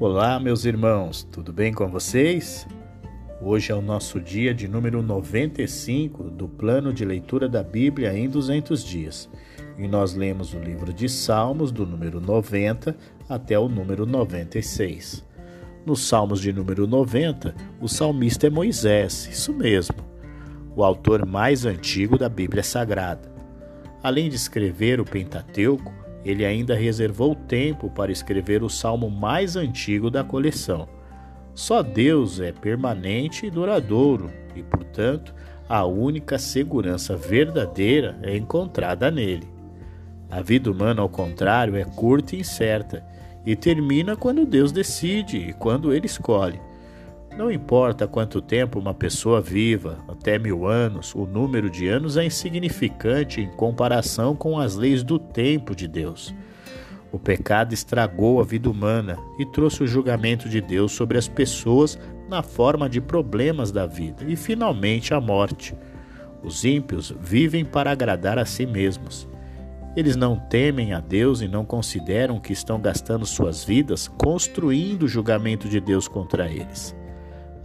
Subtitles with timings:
[0.00, 2.66] Olá, meus irmãos, tudo bem com vocês?
[3.38, 8.26] Hoje é o nosso dia de número 95 do plano de leitura da Bíblia em
[8.26, 9.28] 200 dias.
[9.76, 12.96] E nós lemos o livro de Salmos, do número 90
[13.28, 15.22] até o número 96.
[15.84, 19.98] Nos Salmos de número 90, o salmista é Moisés, isso mesmo,
[20.74, 23.30] o autor mais antigo da Bíblia Sagrada.
[24.02, 25.92] Além de escrever o Pentateuco,
[26.24, 30.88] ele ainda reservou tempo para escrever o salmo mais antigo da coleção.
[31.54, 35.34] Só Deus é permanente e duradouro, e, portanto,
[35.68, 39.48] a única segurança verdadeira é encontrada nele.
[40.30, 43.04] A vida humana, ao contrário, é curta e incerta,
[43.44, 46.60] e termina quando Deus decide e quando ele escolhe.
[47.36, 52.24] Não importa quanto tempo uma pessoa viva, até mil anos, o número de anos é
[52.24, 56.34] insignificante em comparação com as leis do tempo de Deus.
[57.12, 61.98] O pecado estragou a vida humana e trouxe o julgamento de Deus sobre as pessoas
[62.28, 65.74] na forma de problemas da vida e, finalmente, a morte.
[66.42, 69.28] Os ímpios vivem para agradar a si mesmos.
[69.96, 75.08] Eles não temem a Deus e não consideram que estão gastando suas vidas construindo o
[75.08, 76.99] julgamento de Deus contra eles.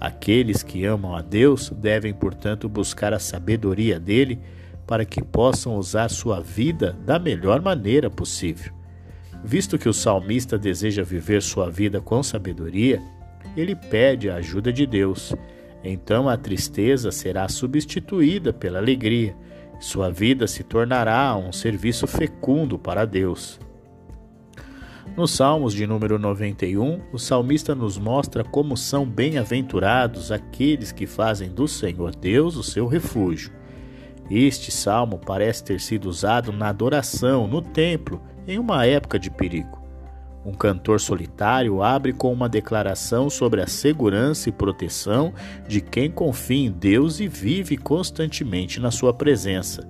[0.00, 4.40] Aqueles que amam a Deus devem, portanto, buscar a sabedoria dele
[4.86, 8.72] para que possam usar sua vida da melhor maneira possível.
[9.42, 13.02] Visto que o salmista deseja viver sua vida com sabedoria,
[13.56, 15.34] ele pede a ajuda de Deus.
[15.82, 19.36] Então a tristeza será substituída pela alegria.
[19.80, 23.60] Sua vida se tornará um serviço fecundo para Deus.
[25.16, 31.50] Nos Salmos de número 91, o salmista nos mostra como são bem-aventurados aqueles que fazem
[31.50, 33.52] do Senhor Deus o seu refúgio.
[34.28, 39.84] Este salmo parece ter sido usado na adoração, no templo, em uma época de perigo.
[40.44, 45.32] Um cantor solitário abre com uma declaração sobre a segurança e proteção
[45.68, 49.88] de quem confia em Deus e vive constantemente na sua presença.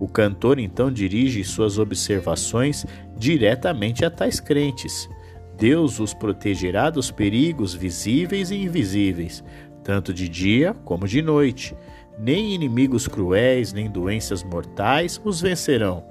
[0.00, 2.86] O cantor então dirige suas observações
[3.18, 5.06] diretamente a tais crentes.
[5.58, 9.44] Deus os protegerá dos perigos visíveis e invisíveis,
[9.84, 11.76] tanto de dia como de noite.
[12.18, 16.02] Nem inimigos cruéis, nem doenças mortais os vencerão.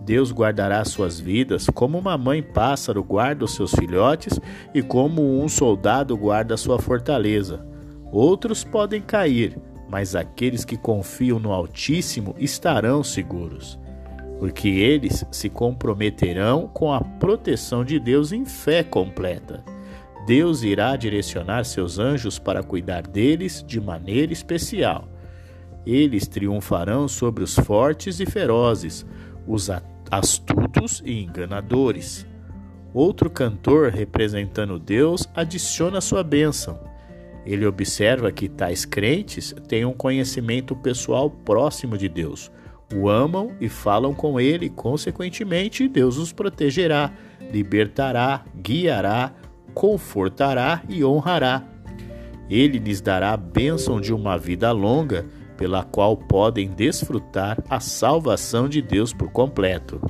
[0.00, 4.40] Deus guardará suas vidas como uma mãe pássaro guarda os seus filhotes
[4.72, 7.66] e como um soldado guarda sua fortaleza.
[8.10, 9.58] Outros podem cair,
[9.88, 13.78] mas aqueles que confiam no Altíssimo estarão seguros,
[14.38, 19.64] porque eles se comprometerão com a proteção de Deus em fé completa.
[20.26, 25.08] Deus irá direcionar seus anjos para cuidar deles de maneira especial.
[25.86, 29.06] Eles triunfarão sobre os fortes e ferozes,
[29.46, 29.70] os
[30.10, 32.26] astutos e enganadores.
[32.92, 36.95] Outro cantor representando Deus adiciona sua bênção.
[37.46, 42.50] Ele observa que tais crentes têm um conhecimento pessoal próximo de Deus,
[42.94, 47.12] o amam e falam com ele, consequentemente, Deus os protegerá,
[47.52, 49.32] libertará, guiará,
[49.74, 51.64] confortará e honrará.
[52.48, 58.68] Ele lhes dará a bênção de uma vida longa, pela qual podem desfrutar a salvação
[58.68, 60.00] de Deus por completo.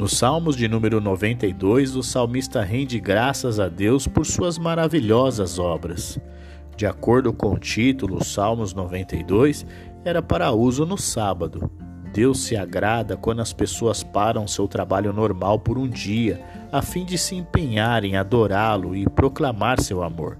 [0.00, 6.18] Nos Salmos de número 92, o salmista rende graças a Deus por suas maravilhosas obras.
[6.74, 9.66] De acordo com o título, Salmos 92
[10.02, 11.70] era para uso no sábado.
[12.14, 16.40] Deus se agrada quando as pessoas param seu trabalho normal por um dia,
[16.72, 20.38] a fim de se empenhar em adorá-lo e proclamar seu amor.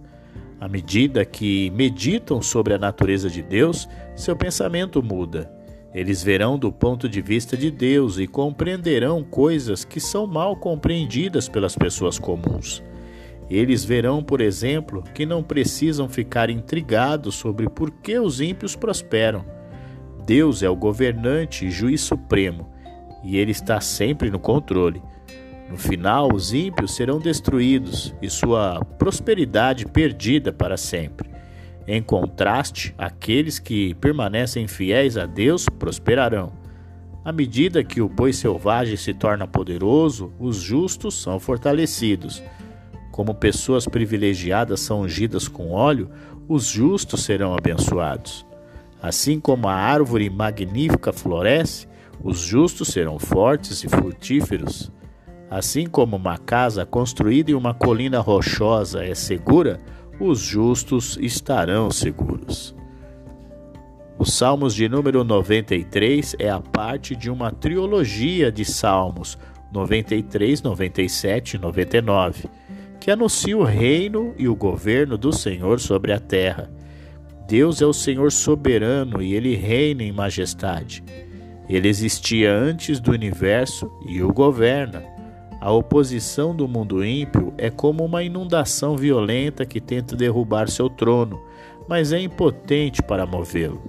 [0.59, 5.60] À medida que meditam sobre a natureza de Deus, seu pensamento muda
[5.93, 11.49] eles verão do ponto de vista de Deus e compreenderão coisas que são mal compreendidas
[11.49, 12.83] pelas pessoas comuns.
[13.51, 19.45] Eles verão, por exemplo, que não precisam ficar intrigados sobre por que os ímpios prosperam.
[20.25, 22.71] Deus é o governante e juiz supremo,
[23.25, 25.03] e ele está sempre no controle.
[25.69, 31.30] No final, os ímpios serão destruídos e sua prosperidade perdida para sempre.
[31.87, 36.53] Em contraste, aqueles que permanecem fiéis a Deus prosperarão.
[37.25, 42.43] À medida que o boi selvagem se torna poderoso, os justos são fortalecidos.
[43.11, 46.09] Como pessoas privilegiadas são ungidas com óleo,
[46.49, 48.47] os justos serão abençoados.
[49.03, 51.87] Assim como a árvore magnífica floresce,
[52.23, 54.91] os justos serão fortes e frutíferos.
[55.51, 59.81] Assim como uma casa construída em uma colina rochosa é segura,
[60.21, 62.75] os justos estarão seguros.
[64.19, 69.39] Os Salmos de número 93 é a parte de uma trilogia de salmos
[69.73, 72.49] 93, 97 e 99.
[73.01, 76.71] que anuncia o reino e o governo do Senhor sobre a terra.
[77.49, 81.03] Deus é o Senhor soberano e ele reina em majestade.
[81.67, 85.03] Ele existia antes do universo e o governa.
[85.61, 91.39] A oposição do mundo ímpio é como uma inundação violenta que tenta derrubar seu trono,
[91.87, 93.83] mas é impotente para movê-lo.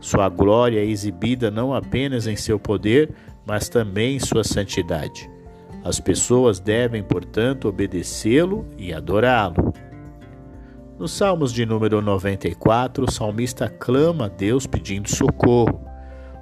[0.00, 3.12] Sua glória é exibida não apenas em seu poder,
[3.44, 5.28] mas também em sua santidade.
[5.82, 9.72] As pessoas devem, portanto, obedecê-lo e adorá-lo.
[10.98, 15.85] Nos Salmos de número 94, o salmista clama a Deus pedindo socorro.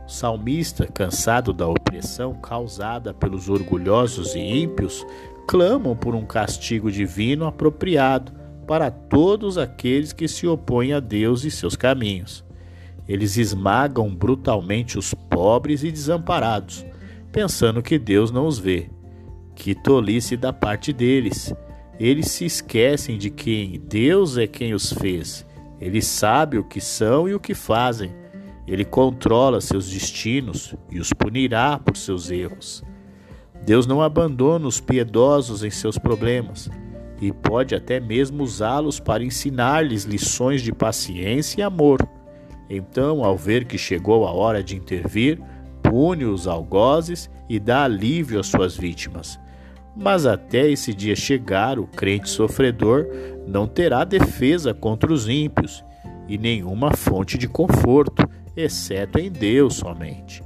[0.06, 5.04] Salmista, cansado da opressão causada pelos orgulhosos e ímpios,
[5.46, 8.32] clamam por um castigo divino apropriado
[8.66, 12.44] para todos aqueles que se opõem a Deus e seus caminhos.
[13.06, 16.84] Eles esmagam brutalmente os pobres e desamparados,
[17.30, 18.88] pensando que Deus não os vê.
[19.54, 21.54] Que tolice da parte deles!
[21.98, 25.46] Eles se esquecem de quem Deus é quem os fez.
[25.80, 28.12] Ele sabe o que são e o que fazem.
[28.66, 32.82] Ele controla seus destinos e os punirá por seus erros.
[33.64, 36.70] Deus não abandona os piedosos em seus problemas
[37.20, 42.06] e pode até mesmo usá-los para ensinar-lhes lições de paciência e amor.
[42.68, 45.40] Então, ao ver que chegou a hora de intervir,
[45.82, 49.38] pune os algozes e dá alívio às suas vítimas.
[49.96, 53.06] Mas até esse dia chegar, o crente sofredor
[53.46, 55.84] não terá defesa contra os ímpios
[56.28, 60.42] e nenhuma fonte de conforto, exceto em Deus somente.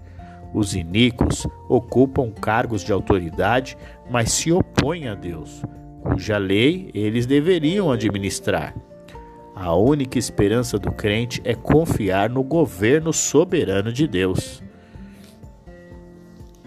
[0.54, 3.76] Os iníquos ocupam cargos de autoridade,
[4.10, 5.62] mas se opõem a Deus,
[6.02, 8.74] cuja lei eles deveriam administrar.
[9.54, 14.62] A única esperança do crente é confiar no governo soberano de Deus.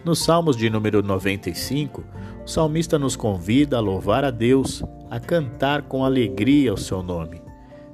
[0.04, 2.04] Nos Salmos de número 95,
[2.44, 7.42] o salmista nos convida a louvar a Deus, a cantar com alegria o seu nome.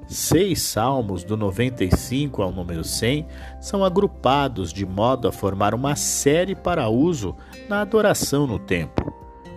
[0.08, 3.26] Seis salmos, do 95 ao número 100,
[3.60, 7.36] são agrupados de modo a formar uma série para uso
[7.68, 9.12] na adoração no templo.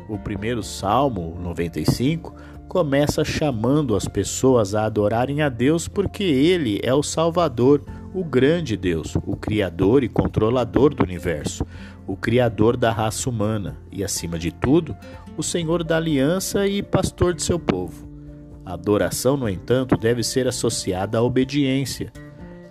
[0.10, 2.36] O primeiro salmo, 95,
[2.68, 7.82] começa chamando as pessoas a adorarem a Deus porque Ele é o Salvador,
[8.14, 11.66] o grande Deus, o Criador e controlador do universo,
[12.06, 14.94] o Criador da raça humana e, acima de tudo,
[15.38, 18.11] o Senhor da aliança e pastor de seu povo.
[18.66, 22.12] A adoração, no entanto, deve ser associada à obediência.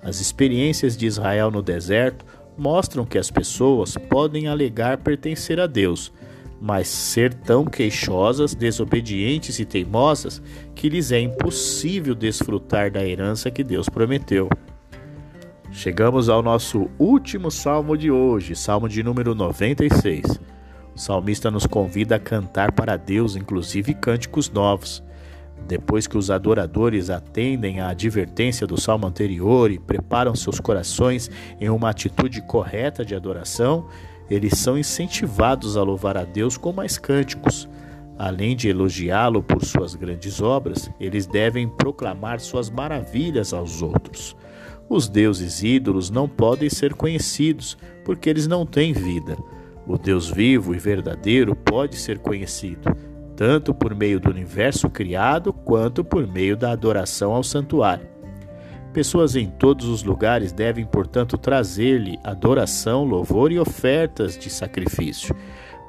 [0.02, 2.24] As experiências de Israel no deserto
[2.56, 6.12] mostram que as pessoas podem alegar pertencer a Deus,
[6.60, 10.42] mas ser tão queixosas, desobedientes e teimosas
[10.74, 14.48] que lhes é impossível desfrutar da herança que Deus prometeu.
[15.72, 20.40] Chegamos ao nosso último salmo de hoje, salmo de número 96.
[20.94, 25.02] O salmista nos convida a cantar para Deus, inclusive cânticos novos.
[25.66, 31.30] Depois que os adoradores atendem à advertência do salmo anterior e preparam seus corações
[31.60, 33.86] em uma atitude correta de adoração,
[34.28, 37.68] eles são incentivados a louvar a Deus com mais cânticos.
[38.18, 44.36] Além de elogiá-lo por suas grandes obras, eles devem proclamar suas maravilhas aos outros.
[44.88, 49.38] Os deuses ídolos não podem ser conhecidos, porque eles não têm vida.
[49.86, 52.94] O Deus vivo e verdadeiro pode ser conhecido,
[53.40, 58.06] tanto por meio do universo criado quanto por meio da adoração ao santuário.
[58.92, 65.34] Pessoas em todos os lugares devem, portanto, trazer-lhe adoração, louvor e ofertas de sacrifício,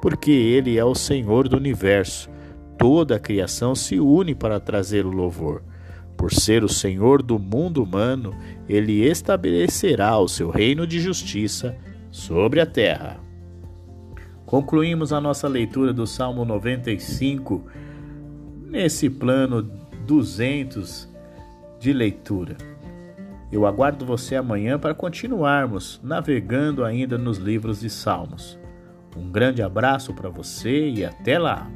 [0.00, 2.30] porque ele é o Senhor do universo.
[2.78, 5.62] Toda a criação se une para trazer o louvor.
[6.16, 8.34] Por ser o Senhor do mundo humano,
[8.66, 11.76] ele estabelecerá o seu reino de justiça
[12.10, 13.20] sobre a terra.
[14.52, 17.64] Concluímos a nossa leitura do Salmo 95
[18.68, 19.62] nesse plano
[20.06, 21.08] 200
[21.80, 22.58] de leitura.
[23.50, 28.58] Eu aguardo você amanhã para continuarmos navegando ainda nos livros de Salmos.
[29.16, 31.70] Um grande abraço para você e até lá!